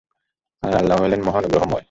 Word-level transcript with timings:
আর 0.63 0.73
আল্লাহ 0.75 0.97
হলেন 0.97 1.21
মহা 1.23 1.37
অনুগ্রহময়। 1.37 1.79